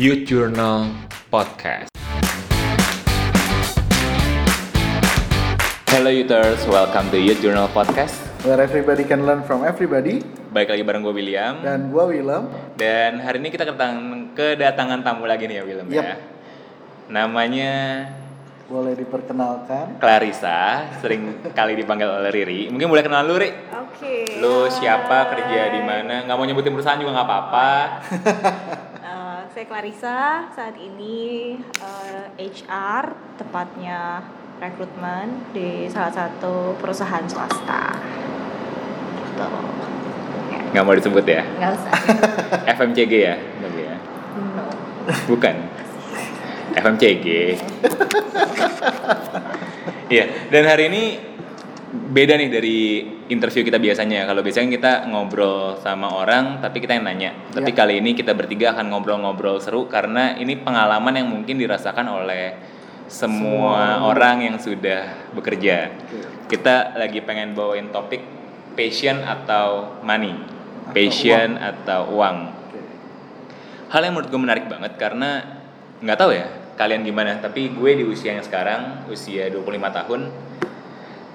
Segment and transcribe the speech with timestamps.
[0.00, 0.88] Youth Journal
[1.28, 1.92] Podcast.
[5.92, 8.16] Hello Youthers, welcome to Youth Journal Podcast.
[8.40, 10.24] Where everybody can learn from everybody.
[10.56, 11.60] Baik lagi bareng gue William.
[11.60, 12.48] Dan gua Willem.
[12.80, 16.00] Dan hari ini kita kedatangan, kedatangan tamu lagi nih ya William Yep.
[16.00, 16.16] ya.
[17.12, 17.72] Namanya
[18.72, 20.00] Boleh diperkenalkan.
[20.00, 22.72] Clarissa, sering kali dipanggil oleh Riri.
[22.72, 23.52] Mungkin boleh kenal lu, Ri?
[23.68, 24.40] Oke.
[24.40, 25.30] Lu siapa, hai.
[25.36, 26.24] kerja di mana?
[26.24, 27.68] Nggak mau nyebutin perusahaan juga nggak apa-apa.
[29.60, 34.24] Saya Clarissa, saat ini eh, HR, tepatnya
[34.56, 37.92] rekrutmen di salah satu perusahaan swasta.
[39.20, 39.44] Gitu.
[40.48, 41.44] Ya, Nggak mau disebut ya?
[41.44, 41.92] nggak usah.
[42.80, 43.36] FMCG ya?
[43.36, 43.96] Tapi ya.
[44.56, 44.64] No.
[45.28, 45.56] Bukan.
[46.80, 47.26] FMCG.
[50.10, 51.02] Iya, dan hari ini
[51.90, 52.78] beda nih dari
[53.28, 54.26] interview kita biasanya.
[54.26, 57.30] Kalau biasanya kita ngobrol sama orang, tapi kita yang nanya.
[57.50, 57.76] Tapi Ya.
[57.76, 62.54] kali ini kita bertiga akan ngobrol-ngobrol seru karena ini pengalaman yang mungkin dirasakan oleh
[63.10, 64.06] semua Semua.
[64.06, 65.90] orang yang sudah bekerja.
[66.46, 68.22] Kita lagi pengen bawain topik
[68.78, 72.36] passion atau money, Atau passion atau uang
[73.90, 75.42] hal yang menurut gue menarik banget karena
[75.98, 76.46] nggak tahu ya
[76.78, 80.20] kalian gimana tapi gue di usia yang sekarang usia 25 tahun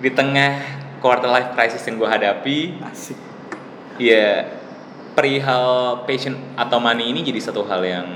[0.06, 0.62] di tengah
[1.02, 3.18] quarter life crisis yang gue hadapi Asik.
[3.98, 4.46] ya
[5.18, 8.08] perihal passion atau money ini jadi satu hal yang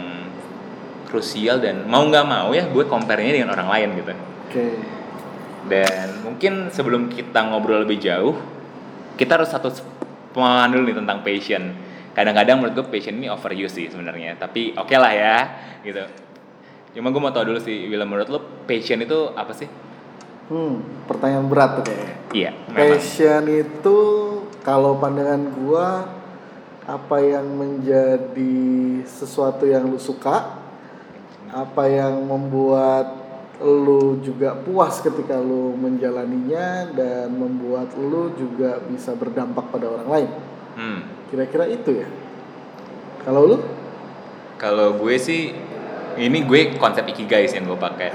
[1.09, 4.65] krusial dan mau nggak mau ya gue compare-nya dengan orang lain gitu Oke.
[5.65, 8.37] dan mungkin sebelum kita ngobrol lebih jauh
[9.17, 9.73] kita harus satu
[10.37, 11.73] pemahaman dulu nih tentang passion
[12.13, 15.37] kadang-kadang menurut gue passion ini overuse sih sebenarnya tapi oke lah ya
[15.81, 16.05] gitu
[16.93, 19.88] cuma gue mau tau dulu sih William menurut lo passion itu apa sih
[20.49, 22.15] Hmm, pertanyaan berat tuh kayaknya.
[22.33, 23.99] iya memang Passion itu
[24.65, 25.87] kalau pandangan gua
[26.89, 28.65] apa yang menjadi
[29.05, 30.57] sesuatu yang lu suka,
[31.53, 33.13] apa yang membuat
[33.61, 40.29] lu juga puas ketika lu menjalaninya dan membuat lu juga bisa berdampak pada orang lain.
[40.81, 40.99] hmm.
[41.29, 42.07] Kira-kira itu ya.
[43.21, 43.57] Kalau lu?
[44.59, 45.55] kalau gue sih
[46.19, 48.11] ini gue konsep ikigai sih yang gue pakai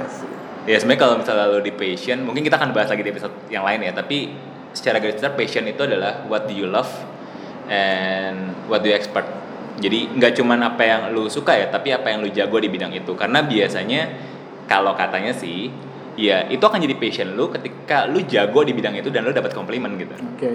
[0.65, 3.65] ya sebenarnya kalau misalnya lo di passion mungkin kita akan bahas lagi di episode yang
[3.65, 4.33] lain ya tapi
[4.75, 6.91] secara garis besar passion itu adalah what do you love
[7.69, 9.25] and what do you expert
[9.75, 12.95] jadi nggak cuman apa yang lu suka ya tapi apa yang lu jago di bidang
[12.95, 13.11] itu.
[13.19, 14.07] Karena biasanya
[14.71, 15.71] kalau katanya sih
[16.15, 19.51] ya itu akan jadi passion lu ketika lu jago di bidang itu dan lu dapat
[19.51, 20.15] komplimen gitu.
[20.15, 20.53] Oke.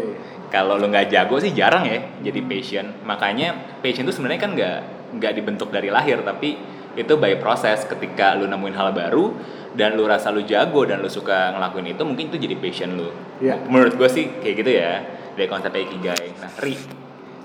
[0.50, 2.86] kalau lu nggak jago sih jarang ya jadi passion.
[3.04, 4.78] Makanya passion itu sebenarnya kan nggak
[5.20, 6.56] nggak dibentuk dari lahir tapi
[6.94, 9.34] itu by proses ketika lu nemuin hal baru
[9.74, 13.10] dan lu rasa lu jago dan lu suka ngelakuin itu mungkin itu jadi passion lu
[13.40, 13.56] Iya.
[13.66, 14.94] menurut gue sih kayak gitu ya
[15.34, 16.76] dari konsep ikigai nah Ri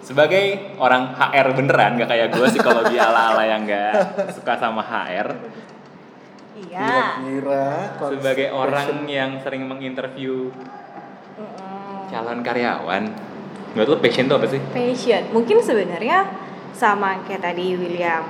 [0.00, 3.92] sebagai orang HR beneran gak kayak gue psikologi ala-ala yang nggak
[4.32, 5.28] suka sama HR
[6.54, 7.18] Iya.
[7.18, 7.66] Kira-kira
[7.98, 10.54] konsep sebagai orang yang sering menginterview
[12.08, 13.10] calon karyawan
[13.74, 14.60] menurut lu passion itu apa sih?
[14.70, 15.22] Passion.
[15.34, 16.30] Mungkin sebenarnya
[16.70, 18.22] sama kayak tadi William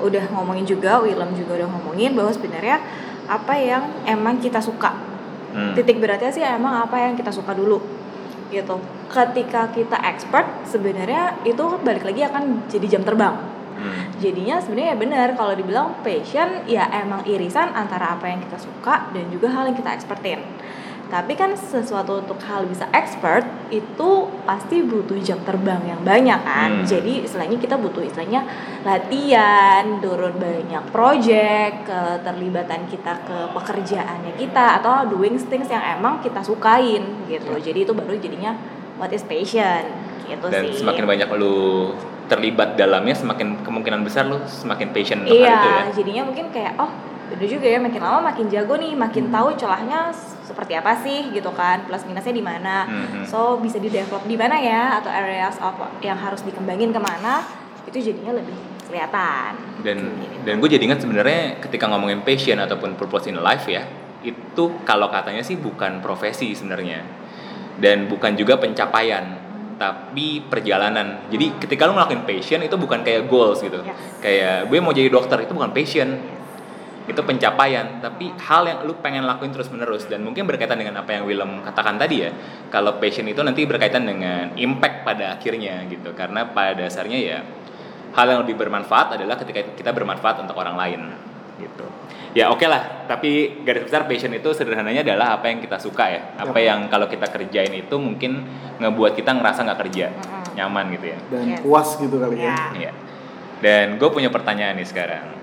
[0.00, 2.80] udah ngomongin juga, William juga udah ngomongin bahwa sebenarnya
[3.30, 4.90] apa yang emang kita suka.
[5.50, 5.74] Hmm.
[5.74, 7.78] Titik beratnya sih emang apa yang kita suka dulu.
[8.50, 8.76] Gitu.
[9.10, 13.38] Ketika kita expert sebenarnya itu balik lagi akan jadi jam terbang.
[13.80, 14.12] Hmm.
[14.20, 19.08] Jadinya sebenarnya ya benar kalau dibilang passion ya emang irisan antara apa yang kita suka
[19.14, 20.42] dan juga hal yang kita expertin.
[21.10, 23.42] Tapi kan sesuatu untuk hal bisa expert
[23.74, 26.70] itu pasti butuh jam terbang yang banyak kan.
[26.80, 26.86] Hmm.
[26.86, 28.46] Jadi istilahnya kita butuh istilahnya
[28.86, 36.38] latihan, turun banyak project, keterlibatan kita ke pekerjaannya kita atau doing things yang emang kita
[36.46, 37.58] sukain gitu.
[37.58, 38.54] Jadi itu baru jadinya
[38.94, 39.82] what is passion
[40.30, 40.86] gitu dan sih.
[40.86, 41.90] semakin banyak lu
[42.30, 46.46] terlibat dalamnya semakin kemungkinan besar lu semakin passion untuk hal Iya, itu ya jadinya mungkin
[46.54, 46.90] kayak oh
[47.30, 49.34] bener juga ya makin lama makin jago nih, makin Hmm.
[49.34, 50.14] tahu celahnya
[50.50, 52.76] seperti apa sih gitu kan, plus minusnya di mana.
[52.84, 53.22] Mhm.
[53.24, 57.46] So bisa di develop di mana ya atau areas of yang harus dikembangin ke mana
[57.86, 59.54] itu jadinya lebih kelihatan.
[59.80, 60.44] dan Gitu.
[60.44, 63.86] dan gue jadi ingat sebenarnya ketika ngomongin passion ataupun purpose in life ya
[64.20, 67.00] itu kalau katanya sih bukan profesi sebenarnya
[67.78, 69.40] dan bukan juga pencapaian
[69.76, 73.96] tapi perjalanan jadi ketika lu ngelakuin passion itu bukan kayak goals gitu Yes.
[74.20, 76.08] kayak gue mau jadi dokter itu bukan passion
[77.10, 81.10] itu pencapaian tapi hal yang lu pengen lakuin terus menerus dan mungkin berkaitan dengan apa
[81.18, 82.30] yang Willem katakan tadi ya
[82.70, 87.38] kalau passion itu nanti berkaitan dengan impact pada akhirnya gitu karena pada dasarnya ya
[88.14, 91.00] hal yang lebih bermanfaat adalah ketika kita bermanfaat untuk orang lain
[91.58, 91.84] gitu
[92.32, 96.20] ya oke lah tapi garis besar passion itu sederhananya adalah apa yang kita suka ya
[96.38, 98.46] apa yang kalau kita kerjain itu mungkin
[98.78, 100.06] ngebuat kita ngerasa nggak kerja
[100.54, 101.60] nyaman gitu ya dan Yes.
[101.62, 102.50] puas gitu kali ya.
[102.50, 102.58] Ya.
[102.74, 102.92] Iya.
[103.60, 105.39] Dan gue punya pertanyaan nih sekarang.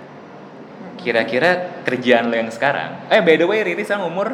[0.97, 3.07] Kira-kira kerjaan lo yang sekarang?
[3.07, 4.33] Eh by the way Riri sekarang umur?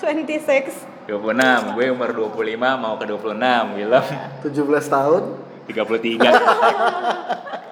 [0.00, 4.04] 26 26, gue umur 25 mau ke 26, Willem.
[4.40, 4.48] 17
[4.88, 5.22] tahun.
[5.68, 6.24] 33.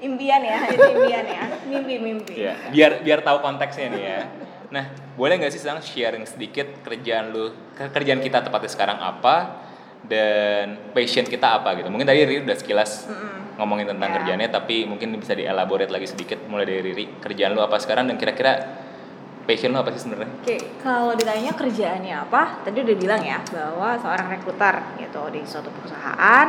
[0.00, 1.44] impian ya itu impian ya.
[1.68, 4.20] Mimpi-mimpi ya, biar biar tahu konteksnya nih ya.
[4.70, 9.66] Nah, boleh nggak sih sekarang sharing sedikit kerjaan lu, ke- kerjaan kita tepatnya sekarang apa
[10.06, 11.90] dan passion kita apa gitu.
[11.92, 13.10] Mungkin tadi Riri udah sekilas
[13.60, 14.16] ngomongin tentang Ya.
[14.24, 17.20] kerjaannya, tapi mungkin bisa dielaborate lagi sedikit mulai dari Riri.
[17.20, 18.56] Kerjaan lu apa sekarang dan kira-kira
[19.44, 20.32] passion lu apa sih sebenarnya?
[20.40, 25.68] Oke, kalau ditanya kerjaannya apa, tadi udah bilang ya bahwa seorang rekruter gitu di suatu
[25.68, 26.48] perusahaan.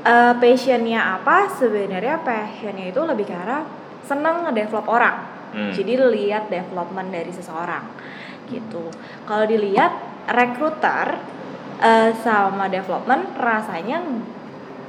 [0.00, 1.44] eh, passionnya apa?
[1.52, 3.68] Sebenarnya passionnya itu lebih ke arah
[4.00, 5.28] seneng ngedevelop orang.
[5.52, 5.76] Hmm.
[5.76, 7.84] Jadi lihat development dari seseorang
[8.48, 8.88] gitu.
[9.28, 9.92] Kalau dilihat
[10.24, 11.20] rekruter
[11.84, 14.00] eh, sama development rasanya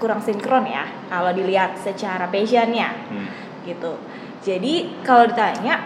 [0.01, 0.89] kurang sinkron ya.
[1.05, 3.29] Kalau dilihat secara passionnya Hmm.
[3.61, 4.01] gitu.
[4.41, 5.77] Jadi kalau ditanya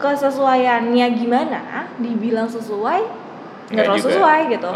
[0.00, 1.60] kesesuaiannya gimana,
[2.00, 3.20] dibilang sesuai
[3.72, 4.08] nggak terlalu juga.
[4.12, 4.70] sesuai gitu,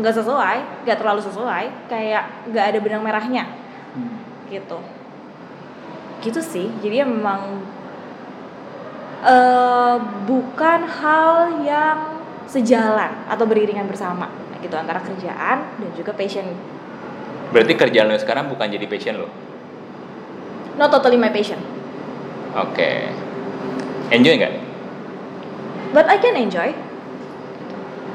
[0.00, 3.44] nggak sesuai, nggak terlalu sesuai, kayak nggak ada benang merahnya
[3.92, 4.16] Hmm.
[4.48, 4.80] gitu,
[6.24, 6.68] gitu sih.
[6.80, 7.60] Jadi ya memang
[9.22, 9.96] eh
[10.26, 11.98] bukan hal yang
[12.50, 14.26] sejalan atau beriringan bersama
[14.58, 16.44] gitu antara kerjaan dan juga passion.
[17.52, 19.28] Berarti kerjaan lu sekarang bukan jadi passion lo?
[20.72, 21.60] Not totally my passion,
[22.54, 23.12] Oke.
[24.08, 24.52] Enjoy nggak?
[25.90, 26.72] but I can enjoy.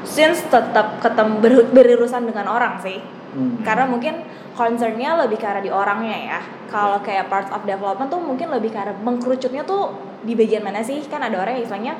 [0.02, 2.98] Since tetap ketemu ber- berurusan dengan orang sih,
[3.28, 3.62] Hmm.
[3.62, 6.40] karena mungkin concernnya lebih ke arah di orangnya ya.
[6.66, 10.80] Kalau kayak parts of development tuh mungkin lebih ke arah mengkerucutnya tuh di bagian mana
[10.80, 10.98] sih?
[11.04, 11.94] Kan ada orang yang istilahnya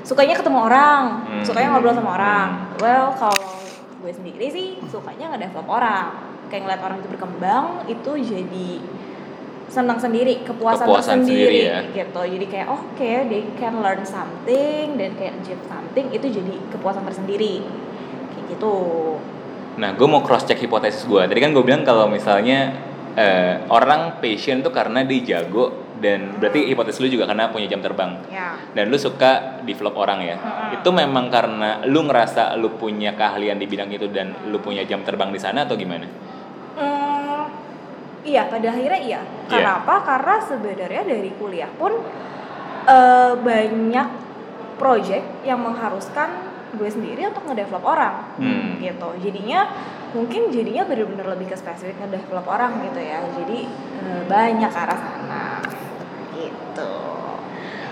[0.00, 1.44] sukanya ketemu orang, Hmm.
[1.44, 2.48] sukanya ngobrol sama orang.
[2.48, 2.80] Hmm.
[2.80, 3.44] Well, kalau
[3.98, 6.27] gue sendiri sih sukanya ngedevelop orang.
[6.48, 8.68] Kayak ngeliat orang itu berkembang itu jadi
[9.68, 11.78] senang sendiri, kepuasan, Kepuasan tersendiri sendiri ya.
[11.92, 12.20] gitu.
[12.24, 17.60] Jadi kayak oke, they can learn something dan kayak achieve something itu jadi kepuasan tersendiri.
[18.32, 18.74] Kayak gitu.
[19.78, 21.22] Nah, gue mau cross check hipotesis gue.
[21.22, 22.74] Tadi kan gue bilang kalau misalnya
[23.14, 27.82] eh, orang passion tuh karena dia jago dan berarti hipotesis lu juga karena punya jam
[27.82, 28.22] terbang.
[28.30, 28.54] Ya.
[28.72, 30.36] Dan lu suka develop orang ya.
[30.38, 30.76] Mm-mm.
[30.80, 35.02] Itu memang karena lu ngerasa lu punya keahlian di bidang itu dan lu punya jam
[35.02, 36.06] terbang di sana atau gimana?
[36.78, 37.44] Hmm,
[38.22, 39.20] iya pada akhirnya iya.
[39.20, 39.50] Iya.
[39.50, 39.94] Kenapa?
[40.02, 41.92] Karena sebenarnya dari kuliah pun
[42.84, 44.08] eh, banyak
[44.78, 46.30] project yang mengharuskan
[46.70, 48.78] gue sendiri untuk ngedevelop orang Hmm.
[48.78, 49.08] gitu.
[49.18, 49.66] Jadinya
[50.08, 53.18] mungkin jadinya bener-bener lebih ke spesifik ngedevelop orang gitu ya.
[53.34, 53.66] Jadi
[53.98, 55.44] eh, banyak arah sana
[56.32, 56.94] gitu.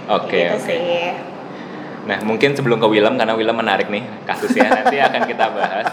[0.07, 0.63] Oke, Gitu oke.
[0.63, 1.11] sih.
[2.07, 5.91] Nah, mungkin sebelum ke Willem karena Willem menarik nih kasusnya nanti akan kita bahas.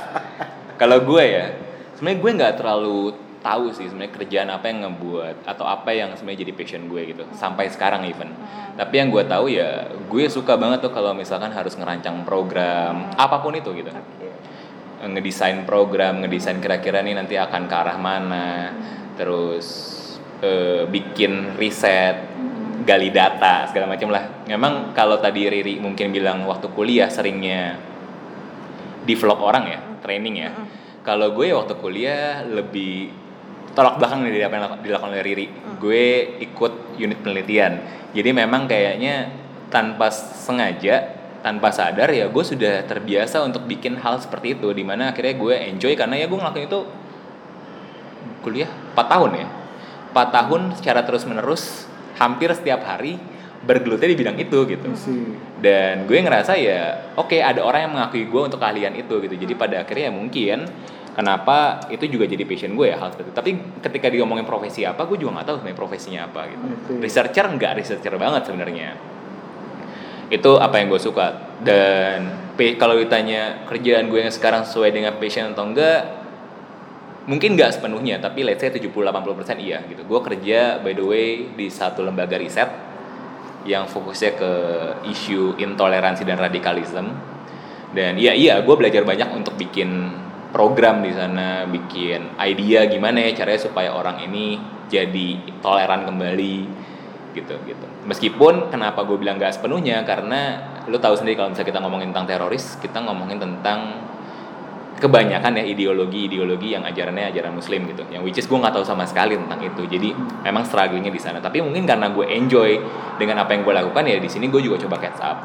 [0.77, 1.45] Kalau gue ya,
[1.95, 2.99] sebenarnya gue nggak terlalu
[3.43, 7.23] tahu sih sebenarnya kerjaan apa yang ngebuat atau apa yang sebenarnya jadi passion gue gitu
[7.35, 8.31] sampai sekarang even.
[8.73, 13.43] Tapi yang gue tahu ya, gue suka banget tuh kalau misalkan harus ngerancang program apa
[13.43, 13.91] pun itu gitu.
[15.03, 18.71] Ngedesain program, ngedesain kira-kira nih nanti akan ke arah mana,
[19.19, 19.99] terus
[20.39, 22.33] eh, bikin riset,
[22.87, 24.47] gali data segala macam lah.
[24.47, 27.75] Memang kalau tadi Riri mungkin bilang waktu kuliah seringnya
[29.03, 30.51] develop orang ya, training ya.
[31.03, 33.11] Kalau gue waktu kuliah lebih
[33.75, 35.47] tolak belakang nih dari apa yang dilak- dilakukan oleh Riri.
[35.75, 36.03] Gue
[36.39, 37.73] ikut unit penelitian.
[38.15, 39.27] Jadi memang kayaknya
[39.67, 41.11] tanpa sengaja,
[41.43, 44.71] tanpa sadar ya gue sudah terbiasa untuk bikin hal seperti itu.
[44.71, 46.81] Di mana akhirnya gue enjoy karena ya gue ngelakuin itu
[48.39, 49.47] kuliah 4 tahun ya.
[50.15, 53.17] 4 tahun secara terus menerus hampir setiap hari
[53.63, 54.87] bergelutnya di bidang itu gitu.
[55.63, 59.35] Dan gue ngerasa ya oke ada orang yang mengakui gue untuk keahlian itu gitu.
[59.39, 60.67] Jadi pada akhirnya ya mungkin
[61.15, 63.37] kenapa itu juga jadi passion gue ya hal seperti itu.
[63.39, 66.63] Tapi ketika dia ngomongin profesi apa gue juga nggak tahu sebenarnya profesinya apa gitu.
[66.99, 68.99] Researcher nggak researcher banget sebenarnya.
[70.27, 71.55] Itu apa yang gue suka.
[71.63, 76.19] Dan kalau ditanya kerjaan gue yang sekarang sesuai dengan passion atau enggak
[77.31, 78.19] mungkin nggak sepenuhnya.
[78.19, 80.03] Tapi let's say 70-80% iya gitu.
[80.03, 82.91] Gue kerja by the way di satu lembaga riset
[83.63, 84.53] yang fokusnya ke
[85.07, 87.11] isu intoleransi dan radikalisme.
[87.93, 90.09] Dan iya iya gue belajar banyak untuk bikin
[90.53, 94.57] program di sana bikin idea gimana ya caranya supaya orang ini
[94.89, 96.57] jadi toleran kembali
[97.33, 97.85] gitu gitu.
[98.05, 102.27] Meskipun kenapa gue bilang gak sepenuhnya karena lo tahu sendiri kalau misalnya kita ngomongin tentang
[102.27, 103.79] teroris kita ngomongin tentang
[105.03, 109.03] kebanyakan ya ideologi-ideologi yang ajarannya ajaran muslim gitu yang which is gue nggak tahu sama
[109.03, 110.15] sekali tentang itu jadi
[110.47, 112.79] memang strugglingnya di sana tapi mungkin karena gue enjoy
[113.19, 115.37] dengan apa yang gue lakukan ya di sini gue juga coba catch up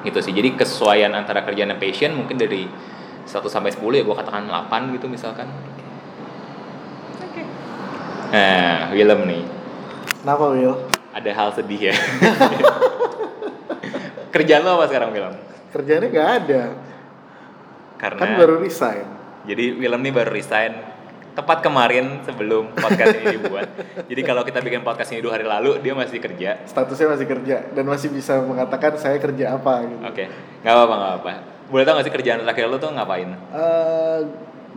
[0.00, 2.64] gitu sih jadi kesesuaian antara kerjaan dan passion mungkin dari
[3.28, 5.44] 1 sampai 10 ya gue katakan 8 gitu misalkan
[7.20, 7.42] Oke.
[8.32, 9.44] Nah, Willem nih,
[10.24, 10.76] Kenapa Will?
[11.12, 11.94] ada hal sedih ya.
[14.34, 15.34] Kerjaan lo apa sekarang Willem?
[15.70, 16.62] Kerjanya nggak ada.
[18.04, 19.06] Karena Kan baru resign.
[19.44, 20.72] jadi Willem nih baru resign
[21.32, 23.66] tepat kemarin sebelum podcast ini dibuat.
[24.12, 26.62] Jadi kalau kita bikin podcast ini dua hari lalu, dia masih kerja.
[26.62, 29.98] Statusnya masih kerja dan masih bisa mengatakan saya kerja apa gitu.
[30.04, 30.24] Oke,
[30.62, 31.30] nggak apa-apa nggak apa.
[31.64, 33.34] Boleh tau gak sih kerjaan terakhir lo tuh ngapain?
[33.50, 34.18] Eh,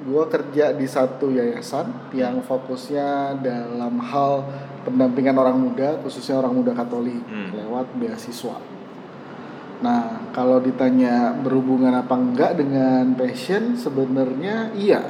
[0.01, 4.47] gua kerja di satu yayasan yang fokusnya dalam hal
[4.81, 7.53] pendampingan orang muda, khususnya orang muda Katolik Hmm.
[7.53, 8.57] lewat beasiswa.
[9.77, 15.01] Nah, kalau ditanya berhubungan apa enggak dengan passion, sebenarnya iya.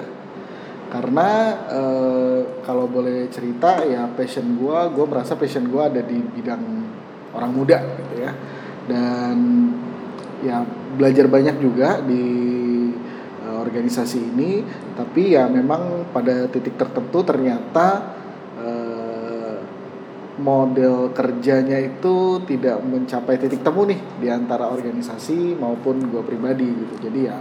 [0.88, 6.64] Karena eh, kalau boleh cerita ya passion gua, gua merasa passion gua ada di bidang
[7.36, 8.32] orang muda gitu ya.
[8.88, 9.38] Dan
[10.44, 10.64] ya
[10.96, 12.26] belajar banyak juga di
[13.44, 14.52] eh, organisasi ini
[15.00, 18.17] tapi ya memang pada titik tertentu ternyata
[20.38, 27.10] model kerjanya itu tidak mencapai titik temu nih di antara organisasi maupun gue pribadi gitu
[27.10, 27.38] jadi ya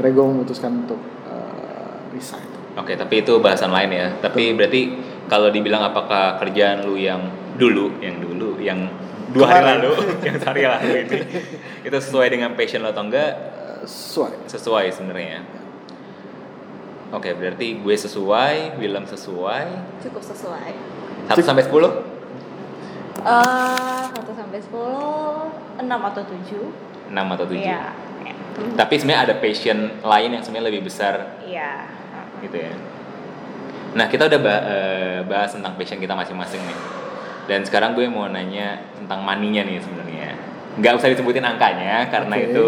[0.00, 4.08] kira gue memutuskan untuk eh, resign Oke, tapi itu bahasan lain ya.
[4.18, 4.90] Tapi berarti
[5.30, 7.22] kalau dibilang apakah kerjaan lu yang
[7.54, 8.90] dulu, yang dulu, yang
[9.30, 9.94] dua hari lalu,
[10.26, 11.18] yang sehari lalu ini,
[11.86, 13.30] itu sesuai dengan passion lo atau enggak?
[13.30, 15.46] Eh, sesuai Sesuai sebenarnya.
[17.14, 19.66] Oke, berarti gue sesuai, Willem sesuai.
[20.02, 20.70] Cukup sesuai.
[21.30, 22.13] 1 sampai 10?
[23.22, 25.46] Eh, 1 sampai 10,
[25.78, 26.66] 6 atau 7.
[27.14, 27.62] 6 atau 7.
[27.62, 27.82] Iya.
[28.26, 28.34] Iya.
[28.74, 31.90] Tapi sebenarnya ada passion lain yang sebenarnya lebih besar Iya.
[32.42, 32.72] gitu ya.
[33.94, 36.78] Nah kita udah eh, bahas tentang passion kita masing-masing nih.
[37.44, 40.34] Dan sekarang gue mau nanya tentang maninya nih sebenarnya.
[40.74, 42.46] Nggak usah disebutin angkanya karena Oke.
[42.50, 42.66] itu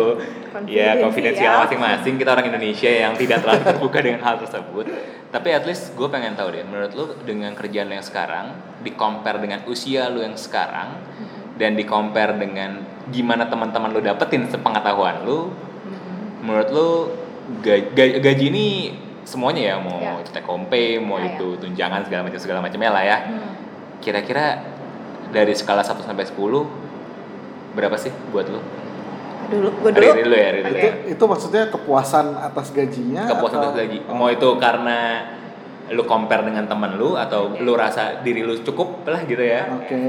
[0.71, 2.15] ya konfidensial masing-masing.
[2.17, 4.87] Kita orang Indonesia yang tidak terlalu terbuka dengan hal tersebut.
[5.37, 8.97] Tapi at least gue pengen tahu deh, menurut lu dengan kerjaan lu yang sekarang, di
[8.97, 10.97] compare dengan usia lu yang sekarang,
[11.61, 12.81] dan di compare dengan
[13.13, 16.41] gimana teman-teman lu dapetin sepengetahuan lu, Mhm.
[16.41, 16.89] menurut lu
[17.61, 18.67] gaji, gaji, gaji ini
[19.29, 20.17] semuanya ya mau Ya.
[20.25, 21.37] itu take home pay mau Ya, ya.
[21.37, 23.53] itu tunjangan segala macam segala macamnya lah ya Hmm.
[24.01, 24.65] kira-kira
[25.37, 26.65] dari skala 1 sampai 10
[27.77, 28.63] berapa sih buat lu
[29.47, 30.03] Dulu, gue dulu.
[30.05, 30.83] Riri dulu ya Riri dulu ya.
[30.83, 34.15] itu itu maksudnya kepuasan atas gajinya kepuasan atau- atas gaji Oh.
[34.15, 34.99] mau itu karena
[35.87, 37.63] lu compare dengan teman lu atau Oke.
[37.63, 40.03] lu rasa diri lu cukup lah gitu ya oke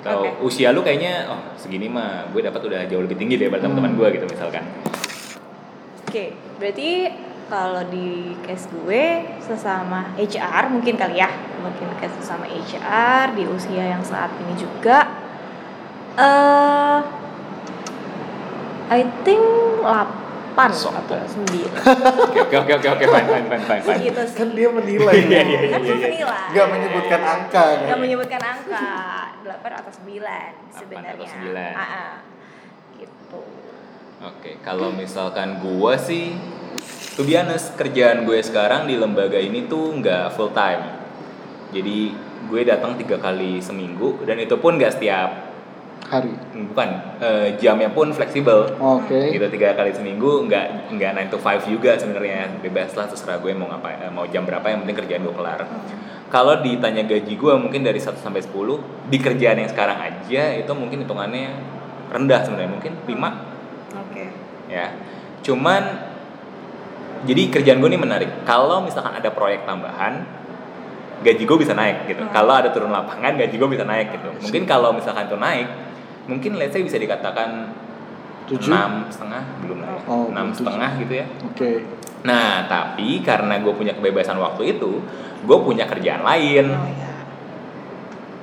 [0.00, 0.28] atau Oke.
[0.42, 3.76] usia lu kayaknya oh segini mah gue dapat udah jauh lebih tinggi daripada Hmm.
[3.76, 4.64] teman-teman gue gitu misalkan
[6.02, 6.24] Oke,
[6.56, 6.90] berarti
[7.46, 8.08] kalau di
[8.40, 9.04] case gue
[9.40, 15.06] sesama HR mungkin kali ya, mungkin case sesama HR di usia yang saat ini juga,
[16.16, 16.98] eh
[18.90, 19.42] I think
[19.80, 20.98] 8 Sombong.
[21.00, 21.46] atau 9
[22.42, 24.00] oke oke oke oke fine fine fine fine, fine.
[24.02, 24.36] gitu sih.
[24.36, 26.04] kan dia menilai Iya, iya, Kan gue iya.
[26.04, 26.42] menilai.
[26.50, 28.86] nggak menyebutkan angka kan Nggak menyebutkan angka
[29.40, 30.20] 8 atau 9
[30.70, 31.14] sebenarnya.
[31.16, 31.56] atau 9.
[31.72, 32.12] Ah, ah.
[32.94, 33.40] Gitu.
[34.20, 36.36] Oke, kalau misalkan gua sih,
[37.14, 40.84] to be honest, kerjaan gue sekarang di lembaga ini tuh nggak full time.
[41.70, 42.12] Jadi
[42.44, 45.49] gue datang tiga kali seminggu dan itu pun nggak setiap,
[46.10, 46.34] hari?
[46.74, 46.88] Bukan.
[47.22, 48.74] Eh, jamnya pun fleksibel.
[48.76, 49.20] oke.
[49.30, 52.50] Gitu tiga kali seminggu nggak nggak 9 to 5 juga sebenarnya.
[52.58, 55.62] Bebas lah terserah gue mau ngapain eh, mau jam berapa yang penting kerjaan gue kelar.
[56.30, 58.50] Kalau ditanya gaji gue mungkin dari 1 sampai 10
[59.06, 61.54] di kerjaan yang sekarang aja itu mungkin hitungannya
[62.10, 63.14] rendah sebenarnya mungkin 5
[63.94, 64.24] Oke.
[64.66, 64.90] ya.
[65.46, 65.82] Cuman
[67.22, 68.30] jadi kerjaan gue ini menarik.
[68.42, 70.26] Kalau misalkan ada proyek tambahan
[71.20, 72.24] gaji gue bisa naik gitu.
[72.24, 72.32] Hmm.
[72.32, 74.28] kalau ada turun lapangan gaji gue bisa naik gitu.
[74.40, 75.89] Mungkin kalau misalkan itu naik
[76.26, 77.72] mungkin let's say bisa dikatakan
[78.46, 78.66] Tujuh?
[78.68, 80.66] enam setengah belum naik Oh, enam tujuh.
[80.66, 81.70] setengah gitu ya oke
[82.20, 85.00] nah tapi karena gue punya kebebasan waktu itu
[85.40, 87.10] gue punya kerjaan lain Oh ya.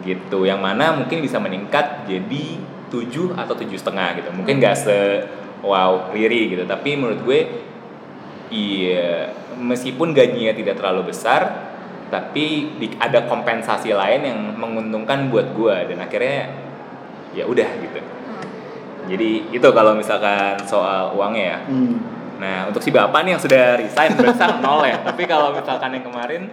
[0.03, 2.45] gitu yang mana mungkin bisa meningkat jadi
[2.87, 4.97] 7 atau tujuh setengah gitu mungkin nggak se
[5.59, 7.39] wow riri gitu tapi menurut gue
[8.47, 11.67] iya meskipun gajinya tidak terlalu besar
[12.07, 16.66] tapi di- ada kompensasi lain yang menguntungkan buat gue dan akhirnya
[17.37, 18.01] ya udah gitu.
[18.01, 18.45] Hmm.
[19.05, 21.59] jadi itu kalau misalkan soal uangnya ya.
[21.69, 21.95] Hmm.
[22.41, 24.97] nah untuk si bapak nih yang sudah resign berarti nol ya.
[25.05, 26.49] Tapi kalau misalkan yang kemarin?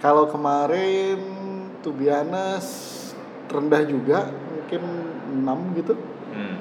[0.00, 1.42] Kalau kemarin
[1.82, 3.12] honest
[3.52, 4.82] rendah juga mungkin
[5.44, 5.94] 6 gitu.
[6.32, 6.56] Hmm,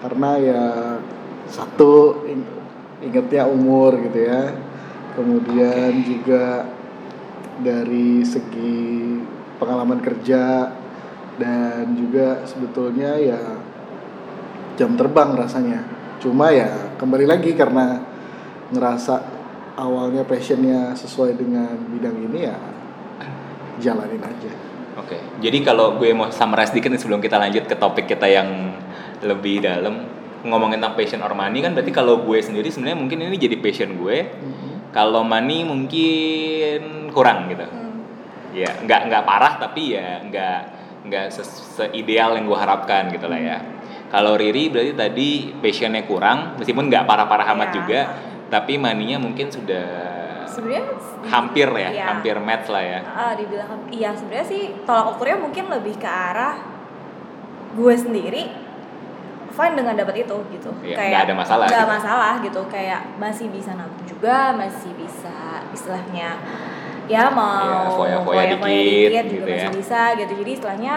[0.00, 0.64] karena ya
[1.52, 2.56] satu ing-
[3.04, 4.56] ingetnya umur gitu ya.
[5.12, 6.64] Kemudian juga
[7.60, 9.20] dari segi
[9.60, 10.72] pengalaman kerja
[11.42, 13.58] dan juga sebetulnya ya
[14.78, 15.82] jam terbang rasanya
[16.22, 17.98] cuma ya kembali lagi karena
[18.70, 19.14] ngerasa
[19.74, 22.56] awalnya passionnya sesuai dengan bidang ini ya
[23.82, 28.04] jalanin aja Oke, jadi kalau gue mau summarize dikit nih sebelum kita lanjut ke topik
[28.04, 28.76] kita yang
[29.24, 30.04] lebih dalam
[30.44, 33.96] ngomongin tentang passion or money kan berarti kalau gue sendiri sebenarnya mungkin ini jadi passion
[33.96, 34.18] gue.
[34.92, 37.64] Kalau money mungkin kurang gitu.
[37.64, 38.04] Hmm.
[38.52, 40.60] Ya, nggak nggak parah tapi ya nggak
[41.02, 41.44] nggak se-
[41.74, 43.58] seideal yang gue harapkan gitu lah ya.
[44.08, 47.74] Kalau Riri berarti tadi passionnya kurang, meskipun nggak parah-parah amat Iya.
[47.74, 48.00] juga,
[48.48, 49.88] tapi maninya mungkin sudah
[50.46, 50.84] sebenarnya
[51.26, 52.04] hampir ya, Iya.
[52.06, 53.00] hampir match lah ya.
[53.08, 56.60] Ah, dibilang iya sebenarnya sih tolak ukurnya mungkin lebih ke arah
[57.72, 58.52] gue sendiri
[59.48, 61.94] fine dengan dapat itu gitu Iya, nggak ada masalah nggak gitu.
[61.96, 65.36] masalah gitu kayak masih bisa nabung juga masih bisa
[65.72, 66.36] istilahnya
[67.06, 69.70] ya mau Iya, foya-foya dikit juga gitu masih ya.
[69.72, 70.94] bisa gitu jadi istilahnya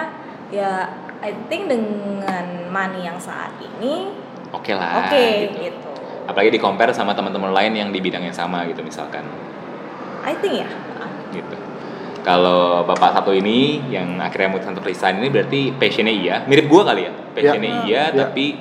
[0.50, 0.72] ya
[1.20, 4.14] I think dengan money yang saat ini
[4.54, 5.04] Oke lah.
[5.04, 5.58] oke gitu.
[5.64, 5.90] gitu.
[6.26, 9.26] Apalagi di compare sama teman-teman lain yang di bidang yang sama gitu misalkan.
[10.24, 10.70] I think ya
[11.32, 11.58] gitu.
[12.22, 16.82] Kalau bapak satu ini yang akhirnya memutuskan untuk resign ini berarti passionnya iya, mirip gua
[16.84, 17.82] kali ya, passionnya Ya.
[17.86, 18.18] iya, Ya.
[18.18, 18.58] tapi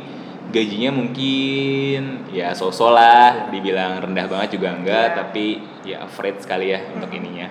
[0.54, 5.14] gajinya mungkin ya so-so lah, dibilang rendah banget juga enggak, Ya.
[5.18, 5.44] tapi
[5.82, 7.50] ya average sekali ya untuk ininya.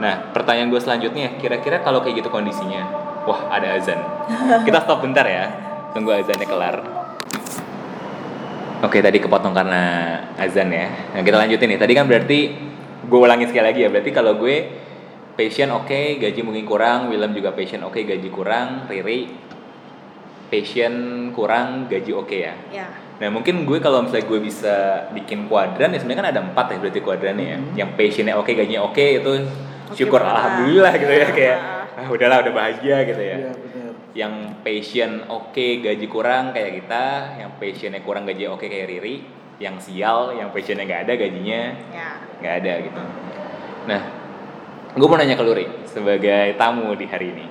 [0.00, 2.88] Nah, pertanyaan gue selanjutnya, kira-kira kalau kayak gitu kondisinya,
[3.28, 4.00] wah ada azan,
[4.66, 5.44] kita stop bentar ya,
[5.92, 6.76] tunggu azannya kelar.
[8.80, 9.82] Oke, tadi kepotong karena
[10.40, 10.88] azan ya.
[11.12, 11.76] Nah, kita lanjutin nih.
[11.76, 12.38] Tadi kan berarti
[13.04, 13.92] gue ulangin sekali lagi ya.
[13.92, 14.56] Berarti kalau gue
[15.36, 17.12] passion oke, gaji mungkin kurang.
[17.12, 18.88] Willem juga passion oke, gaji kurang.
[18.88, 19.28] Riri
[20.50, 20.94] passion
[21.32, 22.54] kurang, gaji oke ya.
[22.68, 22.86] ya
[23.20, 24.74] Nah mungkin gue kalau misalnya gue bisa
[25.12, 27.58] bikin kuadran ya sebenarnya kan ada empat ya berarti kuadrannya ya.
[27.58, 27.72] Mhm.
[27.76, 29.32] Yang passionnya oke, gajinya oke itu
[29.90, 30.34] Oke syukur banget.
[30.34, 31.58] alhamdulillah gitu ya kayak
[31.90, 32.02] Ah.
[32.02, 37.04] ah, udahlah udah bahagia gitu ya Iya benar yang passion oke gaji kurang kayak kita
[37.38, 39.22] yang passionnya kurang gaji oke kayak Riri
[39.58, 43.02] yang sial yang passionnya nggak ada gajinya ya nggak ada gitu
[43.86, 44.00] nah
[44.90, 47.46] gue mau nanya ke Luri sebagai tamu di hari ini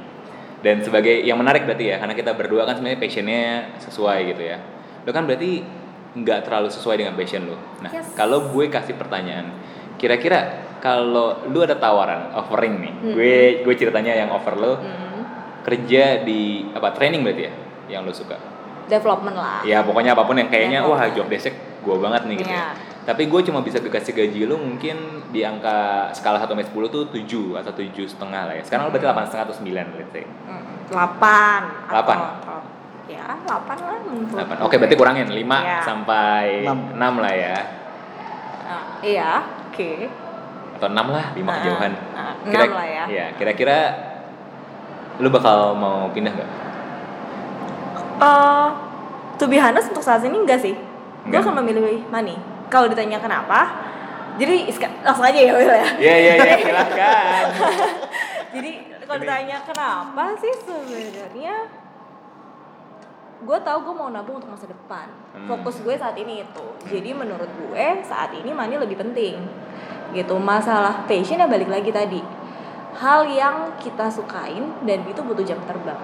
[0.60, 3.44] dan sebagai yang menarik berarti ya karena kita berdua kan sebenarnya passionnya
[3.80, 4.58] sesuai gitu ya
[5.02, 5.64] lo kan berarti
[6.12, 8.12] nggak terlalu sesuai dengan passion lo nah Yes.
[8.14, 9.54] kalau gue kasih pertanyaan
[9.96, 10.40] kira-kira
[10.80, 13.14] kalau lu ada tawaran offering nih Hmm.
[13.14, 15.22] gue gue ceritanya yang offer lo Hmm.
[15.62, 17.54] kerja di apa training berarti ya
[17.90, 18.36] yang lo suka
[18.86, 22.52] development lah ya pokoknya apa pun yang kayaknya wah job desk gue banget nih gitu
[22.52, 22.74] ya.
[23.10, 24.94] Tapi gue cuma bisa dikasih gaji lo mungkin
[25.28, 25.74] di angka
[26.14, 29.26] skala 1 sampai 10 tuh 7 atau tujuh setengah lah ya sekarang lo berarti 8
[29.26, 32.18] setengah atau 9 let's say Hmm, delapan Delapan?
[32.18, 32.66] Atau- atau-
[33.08, 34.62] ya delapan lah menurut 8 gue.
[34.62, 35.80] oke berarti kurangin 5 Iya.
[35.82, 36.80] sampai Enam.
[36.94, 37.58] 6 lah ya
[38.64, 39.32] Ah, iya
[39.66, 39.90] oke
[40.78, 43.04] atau 6 lah 5 Ah, kejauhan ah, enam lah ya.
[43.08, 43.78] iya, kira-kira
[45.18, 46.50] lu bakal mau pindah gak?
[48.20, 48.68] Eh,
[49.36, 51.42] to be honest untuk saat ini enggak sih gue Enggak.
[51.42, 52.38] akan memilih money
[52.70, 53.90] kalau ditanya kenapa
[54.40, 54.72] jadi
[55.04, 55.90] langsung aja ya Will ya?
[56.00, 57.46] Iya iya iya silahkan
[58.56, 58.72] jadi
[59.04, 61.56] kalau ditanya kenapa sih sebenarnya
[63.40, 65.08] gue tahu gue mau nabung untuk masa depan.
[65.32, 65.48] Hmm.
[65.48, 66.66] fokus gue saat ini itu.
[66.84, 69.48] Jadi menurut gue saat ini money lebih penting.
[70.12, 72.20] Gitu masalah passion ya balik lagi tadi.
[73.00, 76.00] Hal yang kita sukain dan itu butuh jam terbang.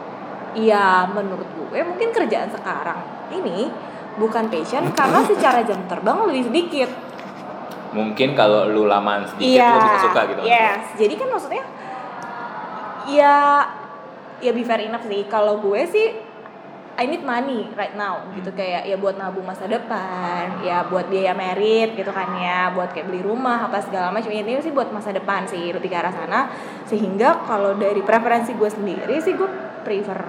[0.56, 3.04] Ya menurut gue mungkin kerjaan sekarang
[3.36, 3.67] ini
[4.15, 6.89] bukan passion karena secara jam terbang lebih sedikit
[7.91, 9.71] mungkin kalau lu lamaan sedikit Iya.
[9.71, 10.84] lu bisa suka gitu Yes.
[10.95, 11.63] Jadi kan maksudnya
[13.08, 13.36] ya
[14.39, 15.23] ya be fair enough sih.
[15.25, 16.08] Kalau gue sih
[16.95, 18.60] I need money right now gitu Hmm.
[18.60, 23.12] kayak ya buat nabung masa depan, ya buat biaya merit gitu kan ya, buat kayak
[23.12, 24.32] beli rumah apa segala macam.
[24.32, 26.47] Ini sih buat masa depan sih lebih ke arah sana.
[26.88, 29.47] Sehingga kalau dari preferensi gue sendiri sih gue
[29.84, 30.19] prefer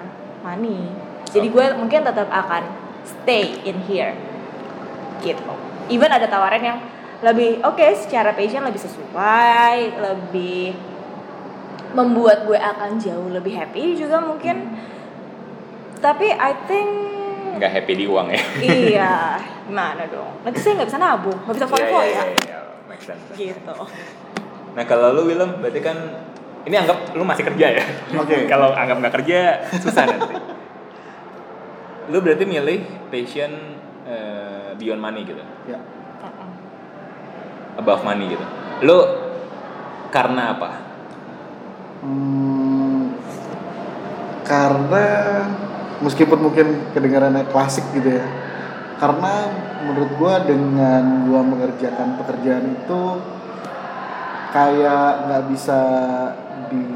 [0.43, 0.91] money.
[1.31, 2.63] Jadi gue mungkin tetap akan
[3.07, 4.13] stay in here
[5.23, 5.53] gitu.
[5.87, 6.79] Even ada tawaran yang
[7.25, 10.77] lebih oke secara passion lebih sesuai, lebih
[11.97, 14.77] membuat gue akan jauh lebih happy juga mungkin.
[15.97, 16.91] Tapi I think
[17.57, 20.45] nggak happy di uang ya iya, gimana dong?
[20.45, 22.05] Nanti saya nggak bisa nabung, nggak bisa foya-foya.
[22.05, 23.25] Iya, iya, iya, make sense.
[23.33, 23.75] Gitu.
[24.77, 25.97] Nah kalau lu Willem berarti kan
[26.69, 27.85] ini anggap lu masih kerja ya.
[28.21, 28.45] Oke.
[28.53, 30.37] kalau anggap nggak kerja susah nanti.
[32.11, 33.53] lu berarti milih passion
[34.07, 35.79] eh, beyond money gitu, ya
[37.77, 38.47] above money gitu.
[38.87, 38.99] Lu
[40.11, 40.71] karena apa?
[42.07, 43.11] Hmm,
[44.47, 45.07] karena
[46.01, 48.27] meskipun mungkin kedengarannya klasik gitu ya
[48.97, 49.53] karena
[49.85, 53.03] menurut gua dengan gua mengerjakan pekerjaan itu
[54.57, 55.81] kayak nggak bisa
[56.73, 56.87] di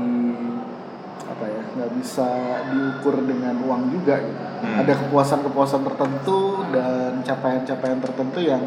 [1.29, 2.29] apa ya nggak bisa
[2.73, 4.77] diukur dengan uang juga gitu Hmm.
[4.77, 8.61] ada kepuasan-kepuasan tertentu dan capaian-capaian tertentu yang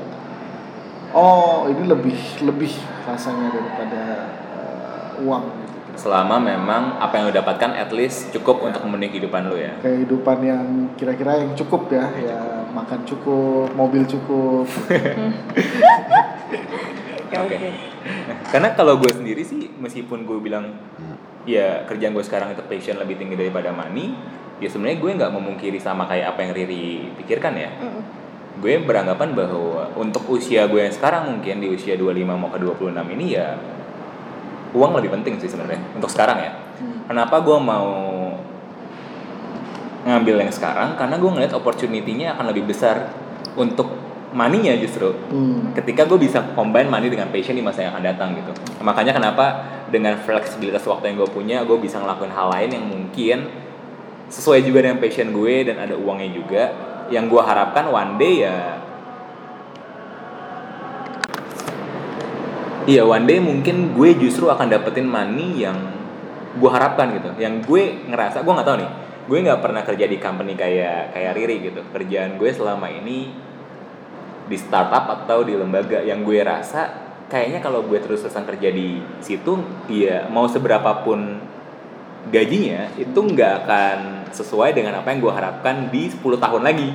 [1.13, 2.73] oh ini lebih lebih
[3.05, 4.03] rasanya daripada
[4.57, 5.77] eh, uang gitu.
[5.93, 9.77] Selama memang apa yang lo dapatkan at least cukup untuk memenuhi kehidupan lo ya?
[9.85, 10.65] Kehidupan yang
[10.97, 14.65] kira-kira yang cukup ya ya makan cukup mobil cukup.
[17.33, 17.57] Oke.
[18.49, 20.73] Karena kalau gue sendiri sih meskipun gue bilang
[21.45, 24.17] ya kerjaan gue sekarang itu passion lebih tinggi daripada money,
[24.57, 26.85] ya sebenarnya gue nggak memungkiri sama kayak apa yang Riri
[27.17, 27.69] pikirkan ya.
[28.53, 32.93] Gue beranggapan bahwa untuk usia gue yang sekarang mungkin di usia 25 mau ke 26
[33.17, 33.57] ini ya
[34.73, 36.51] uang lebih penting sih sebenarnya untuk sekarang ya.
[37.05, 37.89] Kenapa gue mau
[40.03, 40.99] ngambil yang sekarang?
[40.99, 43.09] Karena gue ngeliat opportunity-nya akan lebih besar
[43.55, 45.77] untuk money-nya justru Hmm.
[45.77, 48.49] ketika gue bisa combine money dengan passion di masa yang akan datang gitu
[48.81, 49.45] makanya kenapa
[49.93, 53.37] dengan fleksibilitas waktu yang gue punya gue bisa ngelakuin hal lain yang mungkin
[54.33, 56.63] sesuai juga dengan passion gue dan ada uangnya juga
[57.13, 58.81] yang gue harapkan one day ya
[62.83, 65.79] Iya one day mungkin gue justru akan dapetin money yang
[66.59, 67.31] gue harapkan gitu.
[67.39, 68.91] Yang gue ngerasa gue nggak tahu nih
[69.23, 71.79] gue nggak pernah kerja di company kayak kayak Riri gitu.
[71.95, 73.31] Kerjaan gue selama ini
[74.51, 76.03] di startup atau di lembaga.
[76.03, 76.81] Yang gue rasa
[77.31, 81.39] kayaknya kalau gue terus terusan kerja di situ ya mau seberapa pun
[82.31, 83.97] gajinya itu nggak akan
[84.31, 86.89] sesuai dengan apa yang gue harapkan di 10 tahun lagi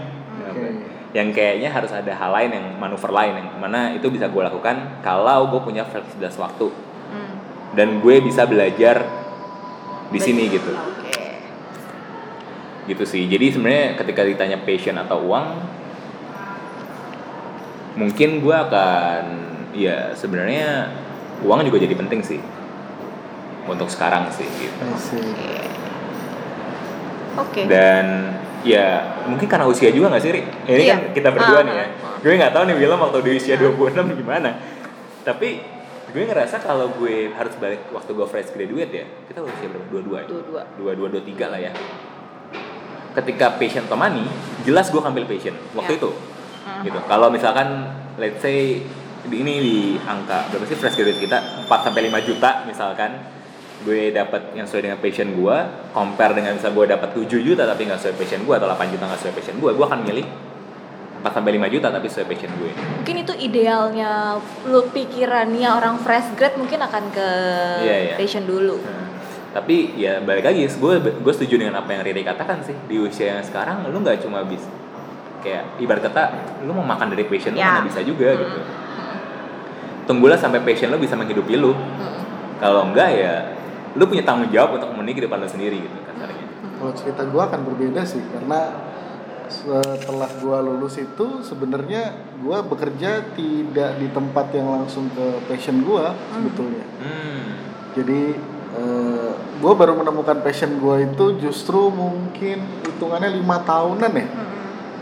[0.48, 0.68] Oke.
[1.12, 5.00] yang kayaknya harus ada hal lain yang manuver lain yang mana itu bisa gue lakukan
[5.04, 6.70] kalau gue punya fleksibilitas waktu
[7.08, 7.40] Hmm.
[7.72, 9.00] dan gue bisa belajar
[10.12, 11.40] di sini gitu Oke.
[12.84, 15.56] gitu sih jadi sebenarnya ketika ditanya passion atau uang
[17.96, 19.22] mungkin gue akan
[19.72, 20.92] ya sebenarnya
[21.42, 22.40] uang juga jadi penting sih
[23.68, 24.82] untuk sekarang sih gitu.
[27.38, 27.70] Oke.
[27.70, 28.34] dan
[28.66, 28.86] ya
[29.24, 30.42] mungkin karena usia juga nggak sih Ri?
[30.66, 30.90] ini Iya.
[30.90, 31.88] kan kita berdua Ah, nih ya ah.
[32.18, 34.50] gue nggak tahu nih Willem waktu di usia 26 gimana
[35.22, 35.62] tapi
[36.08, 40.02] gue ngerasa kalau gue harus balik waktu gue fresh graduate ya kita usia berapa dua
[40.02, 40.62] dua ya Dua-dua.
[40.74, 41.70] dua dua dua tiga lah ya
[43.14, 44.26] ketika passion money
[44.62, 45.98] jelas gue ambil passion waktu Ya.
[46.00, 46.10] itu
[46.84, 48.82] gitu kalau misalkan let's say
[49.24, 53.37] di ini di angka berapa sih fresh graduate kita 4 sampai 5 juta misalkan
[53.80, 55.56] gue dapat yang sesuai dengan passion gue
[55.92, 59.04] compare dengan misal gue dapat 7 juta tapi nggak sesuai passion gue atau 8 juta
[59.04, 60.26] nggak sesuai passion gue gue akan milih
[61.18, 64.10] 4 sampai 5 juta tapi sesuai passion gue Mungkin itu idealnya
[64.64, 67.28] lu pikirannya orang fresh grad mungkin akan ke
[67.80, 68.14] Iya, iya.
[68.14, 68.76] passion dulu.
[68.78, 69.06] Nah,
[69.50, 73.32] tapi ya balik lagi gue gue setuju dengan apa yang Riri katakan sih di usia
[73.32, 74.68] yang sekarang lu nggak cuma bisa
[75.38, 76.22] kayak ibarat kata
[76.62, 77.78] lu mau makan dari passion lu Ya.
[77.78, 78.40] mana bisa juga Hmm.
[78.40, 78.58] gitu
[80.04, 82.20] tunggulah sampai passion lu bisa menghidupi lu Hmm.
[82.58, 83.34] kalau enggak ya
[83.94, 86.44] lu punya tanggung jawab untuk memenuhi kehidupan lu sendiri gitu kasarnya
[86.78, 88.60] Kalau cerita gue akan berbeda sih karena
[89.48, 96.04] setelah gue lulus itu sebenarnya gue bekerja tidak di tempat yang langsung ke passion gue
[96.28, 96.84] sebetulnya.
[97.00, 97.42] hmm.
[97.96, 98.22] Jadi
[99.58, 104.46] gue baru menemukan passion gue itu justru mungkin hitungannya lima tahunan ya Hmm.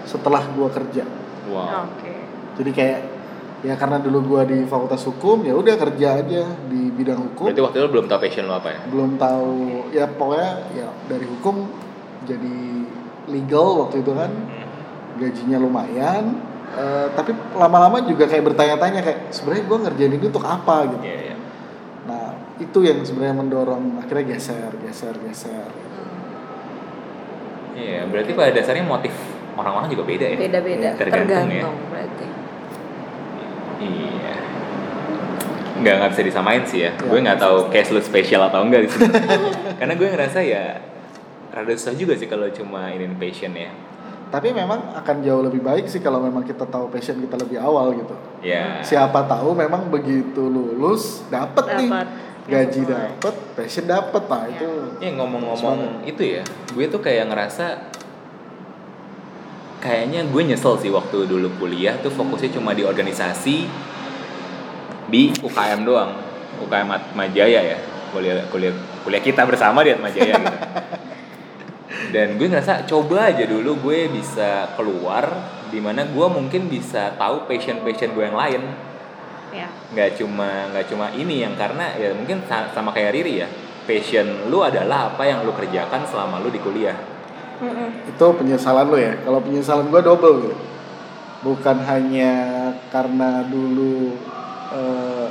[0.07, 1.05] setelah gue kerja.
[1.51, 2.15] wow Oke.
[2.57, 3.01] Jadi kayak
[3.61, 7.49] ya karena dulu gue di fakultas hukum ya udah kerja aja di bidang hukum.
[7.49, 9.53] berarti waktu itu lu belum tahu passion lu apa ya belum tahu
[9.91, 11.57] ya pokoknya ya dari hukum
[12.25, 12.57] jadi
[13.27, 15.19] legal waktu itu kan Hmm.
[15.19, 16.25] gajinya lumayan
[16.73, 21.19] eh, tapi lama-lama juga kayak bertanya-tanya kayak sebenarnya gue ngerjain ini untuk apa gitu Iya,
[21.33, 21.37] iya.
[22.05, 22.25] nah
[22.57, 25.73] itu yang sebenarnya mendorong akhirnya geser geser geser
[27.73, 29.13] Iya, berarti pada dasarnya motif
[29.53, 32.27] orang-orang juga beda ya Beda-beda, tergantung, tergantung, ya berarti.
[33.79, 34.35] Iya.
[35.77, 36.91] Nggak nggak bisa disamain sih ya.
[36.91, 37.03] Ya.
[37.03, 39.09] Gue nggak tahu case lu spesial atau enggak di sini.
[39.79, 40.65] Karena gue ngerasa ya
[41.49, 43.73] rada susah juga sih kalau cuma ini passion ya.
[44.27, 47.95] tapi memang akan jauh lebih baik sih kalau memang kita tahu passion kita lebih awal
[47.95, 48.11] gitu
[48.43, 48.83] Ya.
[48.83, 52.07] siapa tahu memang begitu lulus dapet nih Dapat.
[52.45, 52.91] gaji Sesuai.
[52.93, 54.51] dapet passion dapet nah Ya.
[54.51, 57.95] itu Ya ngomong-ngomong itu ya, gue tuh kayak ngerasa
[59.79, 63.57] kayaknya gue nyesel sih waktu dulu kuliah tuh fokusnya cuma di organisasi
[65.07, 66.19] di UKM doang,
[66.67, 67.79] UKM Atma Jaya ya,
[68.11, 68.75] kuliah kuliah
[69.07, 70.59] kuliah kita bersama di Atma Jaya gitu.
[72.15, 75.27] Dan gue ngerasa coba aja dulu gue bisa keluar
[75.71, 78.63] di mana gue mungkin bisa tahu passion passion gue yang lain
[79.55, 79.71] Ya.
[79.95, 83.49] nggak cuma nggak cuma ini yang karena ya mungkin sa- sama kayak Riri ya
[83.89, 86.93] passion lu adalah apa yang lu kerjakan selama lu di kuliah
[87.57, 87.89] Mm-mm.
[88.07, 90.57] itu penyesalan lo ya kalau penyesalan gue double gitu
[91.41, 92.33] bukan hanya
[92.89, 94.17] karena dulu
[94.71, 95.29] eh,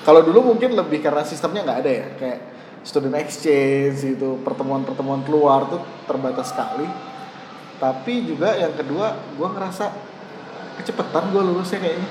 [0.00, 2.38] kalau dulu mungkin lebih karena sistemnya nggak ada ya kayak
[2.80, 6.88] student exchange itu pertemuan-pertemuan keluar tuh terbatas sekali
[7.76, 9.92] tapi juga yang kedua gue ngerasa
[10.76, 12.08] kecepetan gue lulusnya kayaknya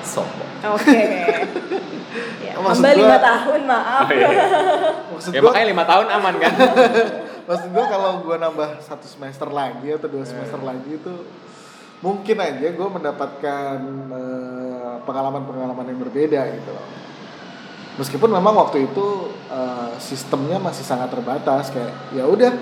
[0.00, 0.90] sombong Oke.
[2.46, 4.02] ya, Maksud hamba gua- lima tahun maaf.
[4.02, 4.28] oh, iya.
[5.12, 6.52] Maksud ya gua, makanya lima tahun aman kan
[7.48, 11.14] maksud gua kalau gua nambah satu semester lagi atau dua semester lagi itu
[11.98, 13.76] mungkin aja gua mendapatkan
[14.12, 16.86] eh, pengalaman-pengalaman yang berbeda gitu loh.
[17.96, 19.06] Meskipun memang waktu itu
[19.48, 22.52] eh, sistemnya masih sangat terbatas kayak ya udah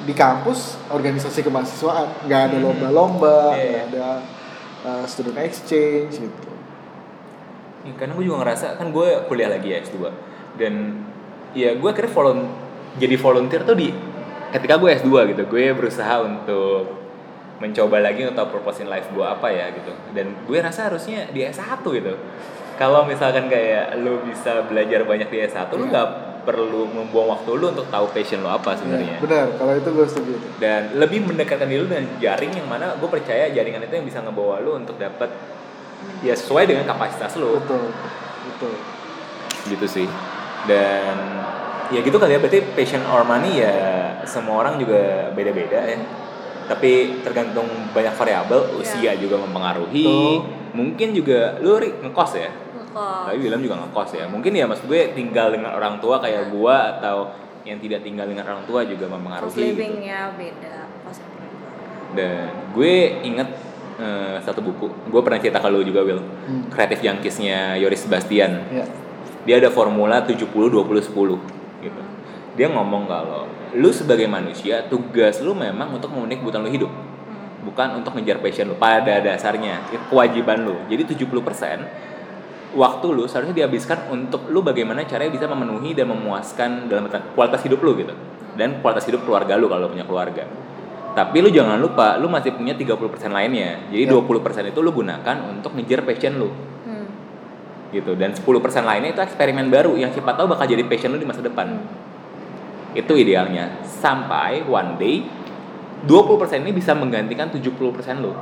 [0.00, 2.64] di kampus organisasi kemahasiswaan nggak ada Hmm.
[2.64, 4.08] lomba-lomba Iya, nggak ada
[4.80, 6.48] eh, student exchange gitu.
[7.80, 10.04] Ya, karena gue juga ngerasa kan gue kuliah lagi ya S2
[10.56, 11.00] dan
[11.52, 12.48] ya gue akhirnya volun
[12.96, 13.88] jadi volunteer tuh di
[14.50, 16.98] ketika gue S2 gitu gue berusaha untuk
[17.56, 21.44] mencoba lagi untuk purpose in life gue apa ya gitu dan gue rasa harusnya di
[21.44, 22.14] S1 gitu
[22.74, 25.90] kalau misalkan kayak lu bisa belajar banyak di S1 lu Iya.
[25.90, 26.08] nggak
[26.40, 30.06] perlu membuang waktu lu untuk tahu passion lu apa sebenarnya Ya, benar kalau itu gue
[30.08, 30.34] setuju.
[30.56, 34.18] dan lebih mendekatkan diri lu dengan jaring yang mana gue percaya jaringan itu yang bisa
[34.18, 35.28] ngebawa lu untuk dapat
[36.24, 37.92] ya sesuai dengan kapasitas lu Betul,
[38.48, 38.72] betul.
[39.68, 40.08] gitu sih
[40.64, 41.16] dan
[41.90, 43.76] ya gitu kali ya berarti passion or money ya
[44.24, 45.98] semua orang juga beda-beda ya
[46.66, 50.36] tapi tergantung banyak variabel usia juga mempengaruhi Betul.
[50.72, 52.50] mungkin juga lu Ri, ngekos ya
[52.90, 53.22] Kok.
[53.26, 56.96] tapi William juga ngekos ya mungkin ya maksud gue tinggal dengan orang tua kayak gua
[56.96, 59.66] atau yang tidak tinggal dengan orang tua juga Cost mempengaruhi gitu.
[59.68, 60.74] livingnya beda.
[61.04, 61.52] Cost living.
[62.10, 63.48] dan gue inget
[63.96, 66.66] eh, satu buku gue pernah cerita ke lu juga Will Hmm.
[66.68, 68.86] kreatif Junkies-nya Yoris Sebastian Ya.
[69.42, 71.38] dia ada formula 70 20 10
[71.80, 72.00] gitu.
[72.60, 76.92] Dia ngomong kalau lu sebagai manusia tugas lu memang untuk memenuhi kebutuhan lu hidup.
[77.64, 79.80] Bukan untuk ngejar passion lu pada dasarnya.
[79.88, 80.76] Itu kewajiban lu.
[80.92, 87.08] Jadi 70% waktu lu seharusnya dihabiskan untuk lu bagaimana caranya bisa memenuhi dan memuaskan dalam
[87.32, 88.12] kualitas hidup lu gitu.
[88.60, 90.44] Dan kualitas hidup keluarga lu kalau punya keluarga.
[91.16, 93.88] Tapi lu jangan lupa, lu masih punya 30% lainnya.
[93.88, 94.12] Jadi Ya.
[94.12, 96.52] 20% itu lu gunakan untuk ngejar passion lu
[96.84, 97.08] Hmm.
[97.88, 101.24] gitu dan 10% lainnya itu eksperimen baru yang siapa tahu bakal jadi passion lu di
[101.24, 101.80] masa depan
[102.96, 103.82] itu idealnya.
[103.86, 105.16] Sampai one day
[106.06, 107.70] 20% ini bisa menggantikan 70%
[108.24, 108.32] lu.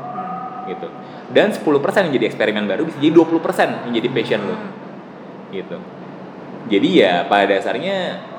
[0.69, 0.89] Gitu.
[1.33, 1.65] Dan 10%
[2.09, 4.57] yang jadi eksperimen baru bisa jadi 20% yang jadi passion lu.
[5.53, 5.77] Gitu.
[6.69, 7.97] Jadi ya pada dasarnya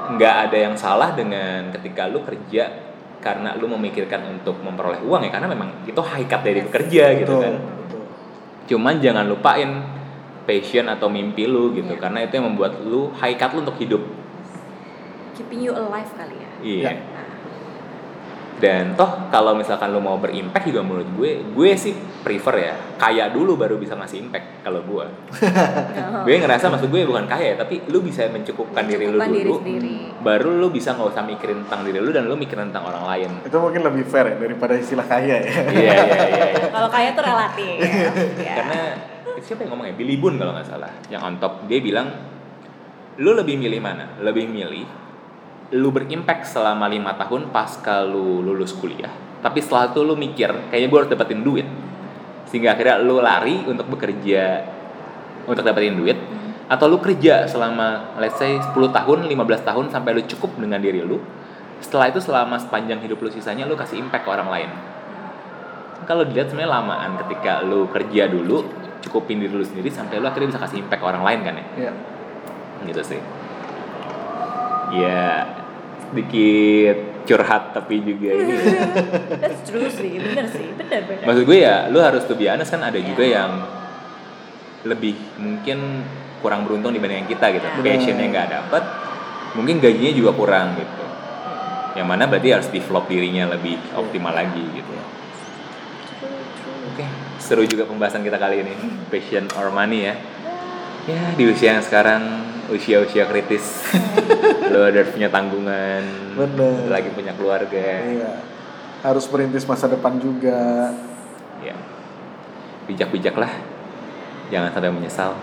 [0.10, 5.32] nggak ada yang salah dengan ketika lu kerja karena lu memikirkan untuk memperoleh uang ya
[5.32, 7.56] karena memang itu hakikat dari bekerja gitu betul, kan.
[7.60, 8.04] betul.
[8.72, 9.70] cuman jangan lupain
[10.48, 12.02] passion atau mimpi lu gitu Iya.
[12.02, 14.02] karena itu yang membuat lu hakikat lu untuk hidup
[15.40, 16.50] Keeping you alive kali ya.
[16.60, 16.94] iya Ya.
[17.00, 17.28] Nah,
[18.60, 23.32] dan toh kalau misalkan lu mau berimpact juga menurut gue gue sih prefer ya kaya
[23.32, 25.06] dulu baru bisa ngasih impact kalau gue
[26.28, 29.48] gue ngerasa maksud gue bukan kaya ya, tapi lu bisa mencukupkan, diri lu Mencukupkan diri
[29.48, 29.96] dulu sendiri.
[30.20, 33.32] baru lu bisa nggak usah mikirin tentang diri lu dan lu mikirin tentang orang lain
[33.48, 35.52] Itu mungkin lebih fair ya daripada istilah kaya ya.
[35.72, 36.68] iya iya iya iya.
[36.68, 37.80] Kalau kaya tuh relatif.
[38.44, 38.54] ya.
[38.60, 38.80] karena
[39.40, 42.12] siapa yang ngomongnya Billy Boone kalau nggak salah yang on top dia bilang
[43.16, 44.84] lu lebih milih mana lebih milih
[45.70, 49.12] lu berimpact selama lima tahun pasca lu lulus kuliah.
[49.40, 51.68] Tapi setelah itu lu mikir kayaknya gue harus dapetin duit.
[52.50, 54.66] Sehingga akhirnya lu lari untuk bekerja
[55.46, 56.18] untuk dapetin duit.
[56.70, 61.06] Atau lu kerja selama let's say 10 tahun 15 tahun sampai lu cukup dengan diri
[61.06, 61.22] lu.
[61.80, 64.70] Setelah itu selama sepanjang hidup lu sisanya lu kasih impact ke orang lain.
[66.10, 68.66] Kalau dilihat sebenarnya lamaan ketika lu kerja dulu
[69.06, 71.66] cukupin diri lu sendiri sampai lu akhirnya bisa kasih impact ke orang lain kan ya?
[71.78, 71.92] Iya.
[72.90, 73.22] gitu sih.
[74.90, 75.59] Ya
[76.10, 76.98] sedikit
[77.30, 78.54] curhat tapi juga ini.
[79.42, 81.24] That's true sih, bener sih, bener bener.
[81.30, 83.36] maksud gue ya lu harus tuh honest kan ada juga Iya.
[83.46, 83.52] yang
[84.90, 86.08] lebih mungkin
[86.40, 88.00] kurang beruntung dibanding yang kita gitu Iya.
[88.00, 88.84] passionnya nggak dapet
[89.54, 91.04] mungkin gajinya juga kurang gitu
[91.98, 94.94] yang mana berarti harus develop dirinya lebih optimal lagi gitu
[96.90, 97.06] Oke,
[97.38, 98.74] seru juga pembahasan kita kali ini.
[99.08, 100.16] Passion or money ya.
[101.08, 102.22] Ya, di usia yang sekarang
[102.72, 103.84] usia-usia kritis.
[104.72, 106.04] lo udah punya tanggungan.
[106.38, 106.90] Bener.
[106.90, 107.90] Lagi punya keluarga.
[108.06, 108.34] Iya.
[109.02, 110.94] Harus merintis masa depan juga.
[111.66, 111.76] Ya.
[112.86, 113.52] Bijak-bijak lah.
[114.50, 115.34] Jangan sampai menyesal.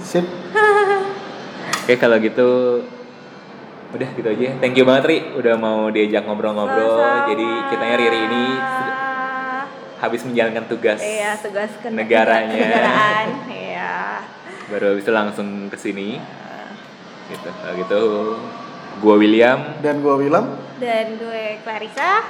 [0.00, 0.24] Sip.
[1.82, 2.80] Oke, kalau gitu
[3.92, 4.56] udah gitu aja.
[4.60, 7.28] Thank you banget Ri udah mau diajak ngobrol-ngobrol.
[7.28, 8.44] Jadi ceritanya Riri ini
[10.02, 12.58] habis menjalankan tugas Iya, tugas Negaranya.
[12.58, 14.18] Negaraan, iya.
[14.66, 16.18] baru habis itu langsung ke sini.
[17.32, 17.48] Gitu.
[17.48, 18.00] Kalau gitu
[19.00, 20.46] gua William Dan gua Willem.
[20.82, 22.26] Dan gue Clarissa.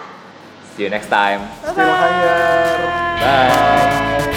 [0.77, 1.41] See you next time.
[1.65, 2.77] Still higher.
[3.21, 4.32] Bye.